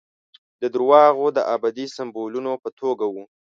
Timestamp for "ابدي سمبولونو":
1.55-2.51